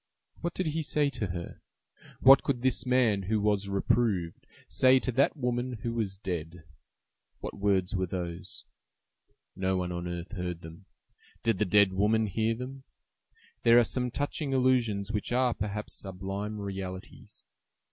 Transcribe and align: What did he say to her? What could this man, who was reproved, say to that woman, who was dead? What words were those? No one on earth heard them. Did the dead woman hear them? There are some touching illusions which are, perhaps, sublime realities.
What 0.39 0.55
did 0.55 0.65
he 0.65 0.81
say 0.81 1.11
to 1.11 1.27
her? 1.27 1.61
What 2.21 2.41
could 2.41 2.63
this 2.63 2.87
man, 2.87 3.21
who 3.21 3.39
was 3.39 3.69
reproved, 3.69 4.47
say 4.67 4.97
to 4.97 5.11
that 5.11 5.37
woman, 5.37 5.73
who 5.83 5.93
was 5.93 6.17
dead? 6.17 6.63
What 7.39 7.53
words 7.59 7.95
were 7.95 8.07
those? 8.07 8.65
No 9.55 9.77
one 9.77 9.91
on 9.91 10.07
earth 10.07 10.31
heard 10.31 10.61
them. 10.61 10.87
Did 11.43 11.59
the 11.59 11.65
dead 11.65 11.93
woman 11.93 12.25
hear 12.25 12.55
them? 12.55 12.83
There 13.61 13.77
are 13.77 13.83
some 13.83 14.09
touching 14.09 14.53
illusions 14.53 15.11
which 15.11 15.31
are, 15.31 15.53
perhaps, 15.53 15.93
sublime 15.93 16.57
realities. 16.57 17.45